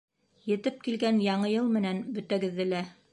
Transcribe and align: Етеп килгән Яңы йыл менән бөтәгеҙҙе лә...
Етеп 0.51 0.79
килгән 0.87 1.21
Яңы 1.25 1.51
йыл 1.57 1.69
менән 1.77 2.01
бөтәгеҙҙе 2.17 2.67
лә... 2.75 2.83